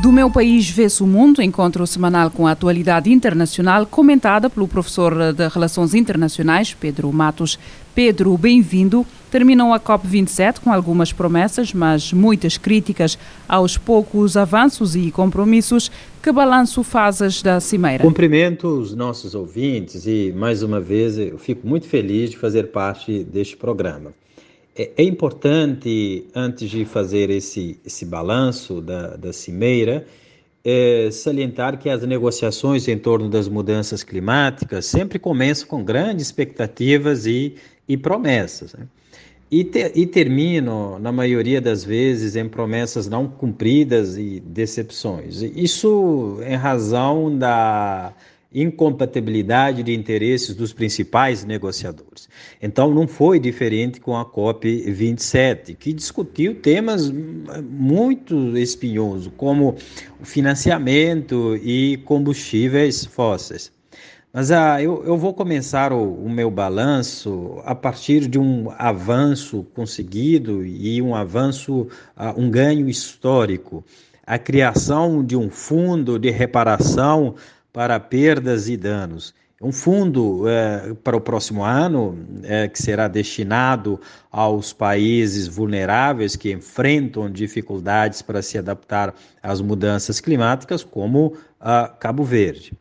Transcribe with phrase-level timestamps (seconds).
[0.00, 5.32] Do meu país vê-se o mundo, encontro semanal com a atualidade internacional, comentada pelo professor
[5.32, 7.58] de Relações Internacionais, Pedro Matos.
[7.96, 9.04] Pedro, bem-vindo.
[9.28, 15.90] Terminou a COP27 com algumas promessas, mas muitas críticas aos poucos avanços e compromissos.
[16.22, 18.04] Que balanço fazes da Cimeira?
[18.04, 23.24] Cumprimento os nossos ouvintes e, mais uma vez, eu fico muito feliz de fazer parte
[23.24, 24.12] deste programa.
[24.78, 30.06] É, é importante, antes de fazer esse, esse balanço da, da cimeira,
[30.64, 37.26] é, salientar que as negociações em torno das mudanças climáticas sempre começam com grandes expectativas
[37.26, 37.56] e,
[37.88, 38.74] e promessas.
[38.74, 38.86] Né?
[39.50, 45.42] E, te, e terminam, na maioria das vezes, em promessas não cumpridas e decepções.
[45.42, 48.12] Isso em razão da
[48.52, 52.28] incompatibilidade de interesses dos principais negociadores.
[52.62, 59.76] Então, não foi diferente com a COP27, que discutiu temas muito espinhosos, como
[60.22, 63.70] financiamento e combustíveis fósseis.
[64.32, 69.66] Mas ah, eu, eu vou começar o, o meu balanço a partir de um avanço
[69.74, 73.82] conseguido e um avanço, ah, um ganho histórico.
[74.26, 77.34] A criação de um fundo de reparação
[77.78, 79.32] para perdas e danos.
[79.62, 84.00] Um fundo é, para o próximo ano, é, que será destinado
[84.32, 91.36] aos países vulneráveis que enfrentam dificuldades para se adaptar às mudanças climáticas, como
[92.00, 92.72] Cabo Verde.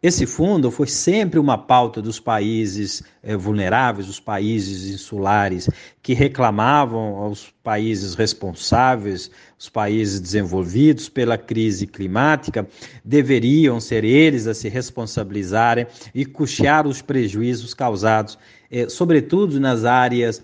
[0.00, 5.68] Esse fundo foi sempre uma pauta dos países eh, vulneráveis, os países insulares,
[6.00, 9.28] que reclamavam aos países responsáveis,
[9.58, 12.68] os países desenvolvidos pela crise climática,
[13.04, 18.38] deveriam ser eles a se responsabilizarem e custear os prejuízos causados,
[18.70, 20.40] eh, sobretudo nas áreas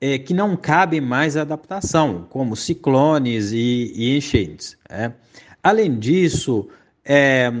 [0.00, 4.78] eh, que não cabem mais à adaptação, como ciclones e, e enchentes.
[4.88, 5.12] Né?
[5.62, 6.68] Além disso,
[7.04, 7.52] é,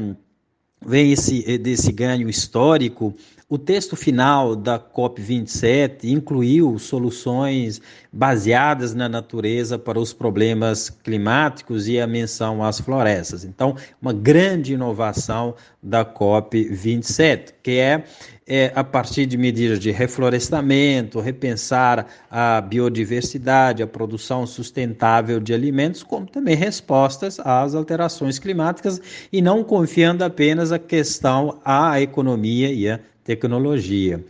[0.86, 3.14] vem esse, desse ganho histórico,
[3.48, 12.00] o texto final da COP27 incluiu soluções baseadas na natureza para os problemas climáticos e
[12.00, 13.44] a menção às florestas.
[13.44, 18.04] Então, uma grande inovação da COP27, que é,
[18.46, 26.02] é a partir de medidas de reflorestamento, repensar a biodiversidade, a produção sustentável de alimentos,
[26.02, 29.00] como também respostas às alterações climáticas
[29.30, 34.24] e não confiando apenas a questão à economia e à tecnologia.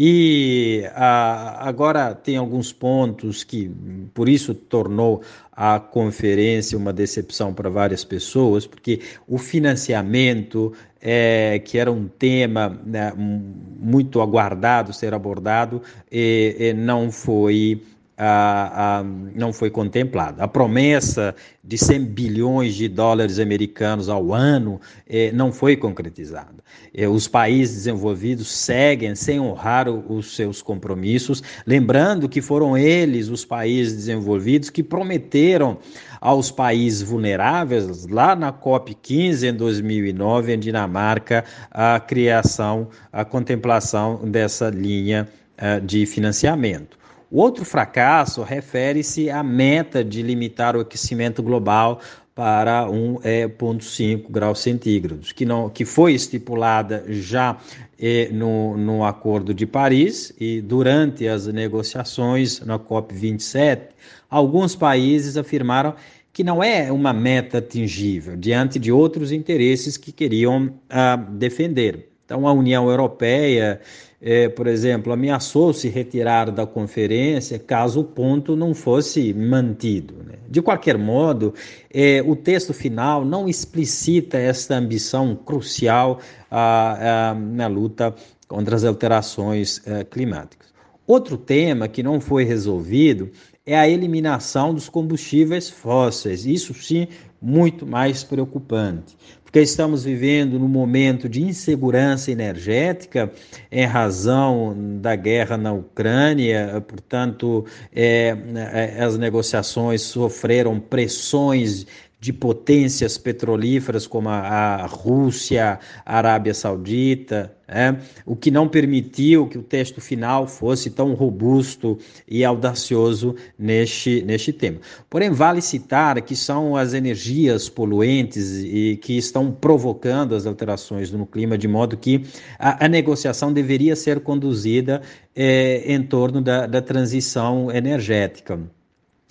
[0.00, 3.68] E a, agora tem alguns pontos que,
[4.14, 11.78] por isso, tornou a conferência uma decepção para várias pessoas, porque o financiamento, é, que
[11.78, 15.82] era um tema né, muito aguardado ser abordado,
[16.12, 17.82] e, e não foi
[18.18, 20.42] a, a, não foi contemplada.
[20.42, 26.56] A promessa de 100 bilhões de dólares americanos ao ano eh, não foi concretizada.
[26.92, 33.28] Eh, os países desenvolvidos seguem sem honrar o, os seus compromissos, lembrando que foram eles,
[33.28, 35.78] os países desenvolvidos, que prometeram
[36.20, 44.70] aos países vulneráveis, lá na COP15 em 2009, em Dinamarca, a criação, a contemplação dessa
[44.70, 46.97] linha uh, de financiamento.
[47.30, 52.00] O outro fracasso refere-se à meta de limitar o aquecimento global
[52.34, 57.58] para 1,5 é, graus centígrados, que, não, que foi estipulada já
[58.00, 63.88] é, no, no Acordo de Paris e durante as negociações na COP27,
[64.30, 65.94] alguns países afirmaram
[66.32, 72.08] que não é uma meta atingível diante de outros interesses que queriam ah, defender.
[72.28, 73.80] Então, a União Europeia
[74.20, 80.14] é, por exemplo, ameaçou se retirar da conferência caso o ponto não fosse mantido.
[80.26, 80.34] Né?
[80.46, 81.54] De qualquer modo,
[81.90, 86.20] é, o texto final não explicita esta ambição crucial
[86.50, 88.14] na luta
[88.46, 90.68] contra as alterações é, climáticas.
[91.06, 93.30] Outro tema que não foi resolvido
[93.64, 96.44] é a eliminação dos combustíveis fósseis.
[96.44, 97.08] Isso sim,
[97.40, 99.16] muito mais preocupante
[99.48, 103.32] porque estamos vivendo num momento de insegurança energética
[103.72, 108.36] em razão da guerra na Ucrânia, portanto, é,
[108.74, 111.86] é, as negociações sofreram pressões
[112.20, 117.94] de potências petrolíferas como a, a Rússia, a Arábia Saudita, é,
[118.24, 124.52] o que não permitiu que o texto final fosse tão robusto e audacioso neste, neste
[124.52, 124.80] tema.
[125.08, 131.26] Porém, vale citar que são as energias poluentes e que estão provocando as alterações no
[131.26, 132.24] clima, de modo que
[132.58, 135.02] a, a negociação deveria ser conduzida
[135.36, 138.58] é, em torno da, da transição energética.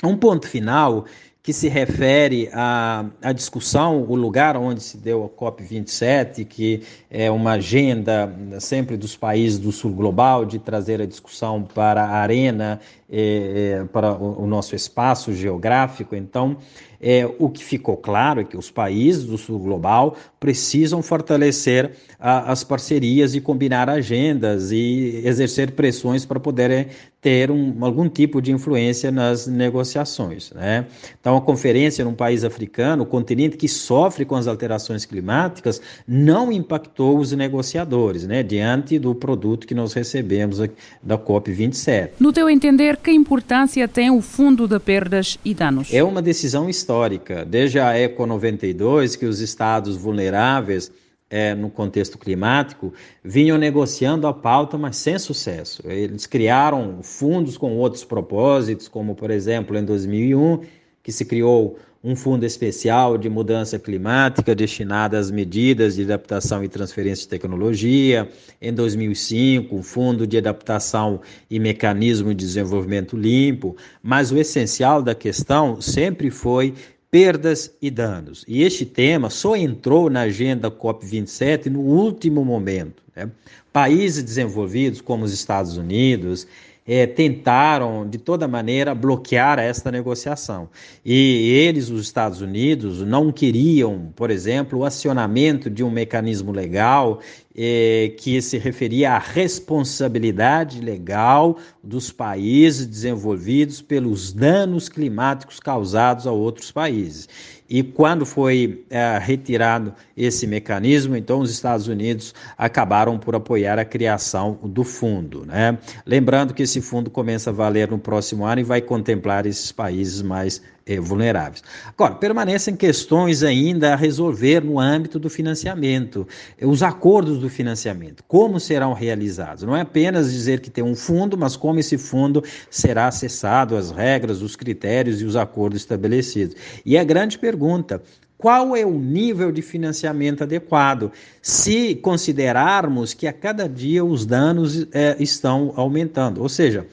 [0.03, 1.05] Um ponto final
[1.47, 7.31] que se refere à, à discussão, o lugar onde se deu a COP27, que é
[7.31, 8.29] uma agenda
[8.59, 14.13] sempre dos países do sul global de trazer a discussão para a arena, é, para
[14.13, 16.15] o, o nosso espaço geográfico.
[16.15, 16.57] Então,
[16.99, 22.51] é, o que ficou claro é que os países do sul global precisam fortalecer a,
[22.51, 26.87] as parcerias e combinar agendas e exercer pressões para poderem
[27.21, 30.51] ter um, algum tipo de influência nas negociações.
[30.51, 30.85] Né?
[31.19, 36.51] Então, a conferência num país africano, o continente que sofre com as alterações climáticas, não
[36.51, 38.43] impactou os negociadores, né?
[38.43, 40.59] diante do produto que nós recebemos
[41.01, 42.11] da COP27.
[42.19, 45.93] No teu entender, que importância tem o Fundo de Perdas e Danos?
[45.93, 50.91] É uma decisão histórica desde a Eco 92, que os estados vulneráveis
[51.29, 55.83] é, no contexto climático vinham negociando a pauta, mas sem sucesso.
[55.85, 60.61] Eles criaram fundos com outros propósitos, como, por exemplo, em 2001,
[61.03, 61.77] que se criou
[62.07, 68.29] um fundo especial de mudança climática destinado às medidas de adaptação e transferência de tecnologia.
[68.61, 71.19] Em 2005, um fundo de adaptação
[71.51, 73.75] e mecanismo de desenvolvimento limpo.
[74.01, 76.73] Mas o essencial da questão sempre foi
[77.11, 78.45] perdas e danos.
[78.47, 83.03] E este tema só entrou na agenda COP27 no último momento.
[83.13, 83.29] Né?
[83.73, 86.47] Países desenvolvidos, como os Estados Unidos,
[86.87, 90.69] é, tentaram de toda maneira bloquear esta negociação.
[91.05, 97.19] E eles, os Estados Unidos, não queriam, por exemplo, o acionamento de um mecanismo legal
[97.57, 106.31] é, que se referia à responsabilidade legal dos países desenvolvidos pelos danos climáticos causados a
[106.31, 107.27] outros países.
[107.69, 113.83] E quando foi é, retirado esse mecanismo, então os Estados Unidos acabaram por apoiar a
[113.83, 115.45] criação do fundo.
[115.45, 115.77] Né?
[116.05, 120.21] Lembrando que esse fundo começa a valer no próximo ano e vai contemplar esses países
[120.21, 121.61] mais eh, vulneráveis.
[121.87, 126.25] Agora, permanecem questões ainda a resolver no âmbito do financiamento,
[126.61, 129.63] os acordos do financiamento, como serão realizados.
[129.63, 133.91] Não é apenas dizer que tem um fundo, mas como esse fundo será acessado, as
[133.91, 136.55] regras, os critérios e os acordos estabelecidos.
[136.85, 138.01] E a grande pergunta:
[138.37, 141.11] qual é o nível de financiamento adequado,
[141.41, 146.41] se considerarmos que a cada dia os danos é, estão aumentando.
[146.41, 146.85] Ou seja,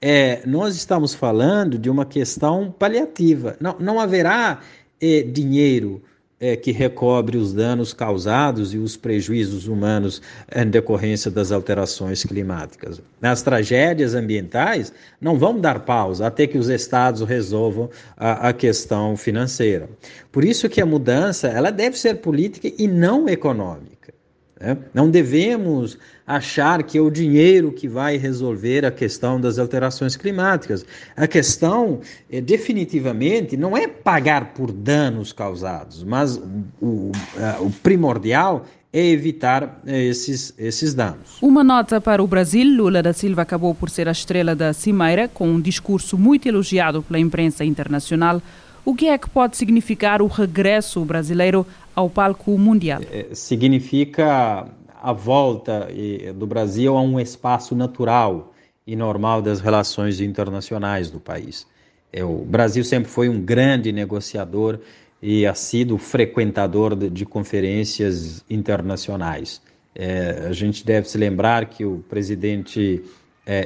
[0.00, 3.56] é, nós estamos falando de uma questão paliativa.
[3.60, 4.60] Não, não haverá
[5.00, 6.02] é, dinheiro
[6.40, 10.22] é, que recobre os danos causados e os prejuízos humanos
[10.56, 13.02] em decorrência das alterações climáticas.
[13.20, 14.90] As tragédias ambientais
[15.20, 19.88] não vão dar pausa até que os estados resolvam a, a questão financeira.
[20.32, 23.99] Por isso que a mudança ela deve ser política e não econômica.
[24.60, 24.76] Né?
[24.92, 30.84] Não devemos achar que é o dinheiro que vai resolver a questão das alterações climáticas.
[31.16, 36.36] A questão, é, definitivamente, não é pagar por danos causados, mas
[36.80, 37.10] o,
[37.60, 41.38] o, primordial é evitar é, esses, esses danos.
[41.40, 45.26] Uma nota para o Brasil: Lula da Silva acabou por ser a estrela da Cimeira,
[45.26, 48.42] com um discurso muito elogiado pela imprensa internacional.
[48.84, 53.00] O que é que pode significar o regresso brasileiro ao palco mundial?
[53.10, 54.66] É, significa
[55.02, 55.88] a volta
[56.34, 58.52] do Brasil a um espaço natural
[58.86, 61.66] e normal das relações internacionais do país.
[62.12, 64.78] É, o Brasil sempre foi um grande negociador
[65.22, 69.60] e ha sido frequentador de, conferências internacionais.
[69.94, 73.02] É, a gente deve se lembrar que o presidente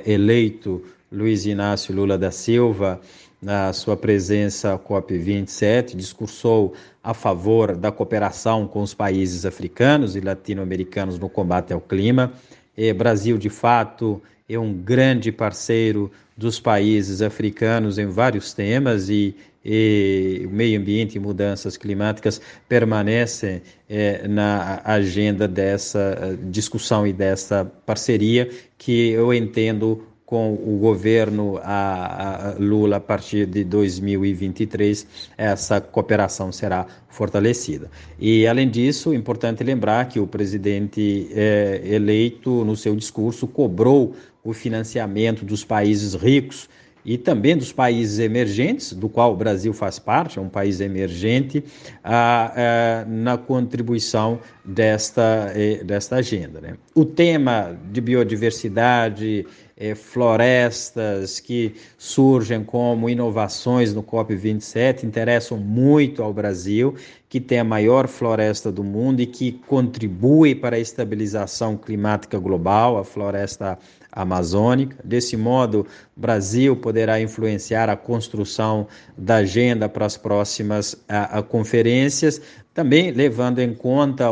[0.07, 3.01] eleito Luiz Inácio Lula da Silva
[3.45, 6.73] na sua presença COP27, discursou
[7.03, 12.33] a favor da cooperação com os países africanos e latino-americanos no combate ao clima.
[12.75, 19.37] E Brasil, de fato, é um grande parceiro dos países africanos em vários temas e,
[19.63, 27.13] e o meio ambiente e mudanças climáticas permanecem é, na agenda dessa eh, discussão e
[27.13, 35.07] dessa parceria que eu entendo com o governo a, a Lula a partir de 2023,
[35.37, 37.91] essa cooperação será fortalecida.
[38.19, 44.15] E, além disso, é importante lembrar que o presidente é, eleito, no seu discurso, cobrou
[44.43, 46.69] o financiamento dos países ricos
[47.05, 51.63] e também dos países emergentes, do qual o Brasil faz parte, é um país emergente,
[52.03, 56.61] ah, ah, na contribuição desta, eh, desta agenda.
[56.63, 56.77] Né?
[56.95, 66.33] O tema de biodiversidade, eh, florestas que surgem como inovações no COP27 interessam muito ao
[66.33, 66.95] Brasil,
[67.35, 72.97] que tem a maior floresta do mundo e que contribui para a estabilização climática global,
[72.97, 73.77] a floresta
[74.13, 74.97] amazônica.
[75.03, 75.85] Desse modo,
[76.17, 78.87] o Brasil poderá influenciar a construção
[79.19, 82.41] da agenda para as próximas a, a conferências,
[82.73, 84.27] também levando em conta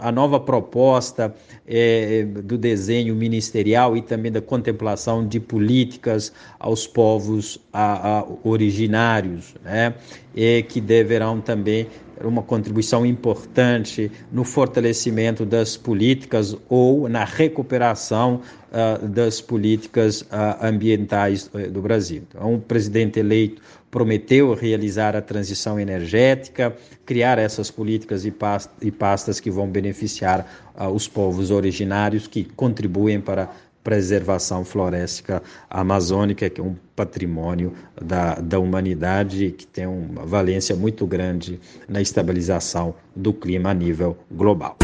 [0.00, 1.32] a nova proposta
[1.64, 9.54] é, do desenho ministerial e também da contemplação de políticas aos povos a, a originários,
[9.64, 9.94] né,
[10.34, 11.86] e que deverão também
[12.26, 20.26] uma contribuição importante no fortalecimento das políticas ou na recuperação uh, das políticas uh,
[20.60, 22.22] ambientais uh, do Brasil.
[22.28, 29.50] Então, o presidente eleito prometeu realizar a transição energética, criar essas políticas e, pastas que
[29.50, 30.46] vão beneficiar
[30.92, 33.48] os povos originários que contribuem para a
[33.88, 41.06] preservação florestica amazônica, que é um patrimônio da, da humanidade que tem uma valência muito
[41.06, 44.76] grande na estabilização do clima a nível global.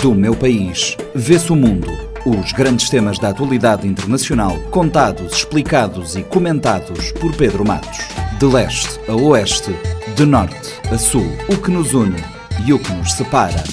[0.00, 1.88] Do meu país, vê-se o mundo.
[2.24, 8.06] Os grandes temas da atualidade internacional, contados, explicados e comentados por Pedro Matos.
[8.38, 9.74] De leste a oeste,
[10.14, 12.22] de norte a sul, o que nos une
[12.64, 13.64] e o que nos separa.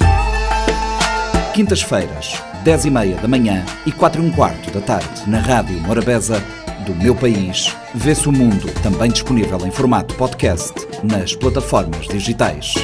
[1.54, 5.78] Quintas-feiras, 10 e meia da manhã e 4 e um quarto da tarde, na Rádio
[5.82, 6.42] Morabeza,
[6.86, 12.76] do meu país, vê-se o mundo, também disponível em formato podcast nas plataformas digitais.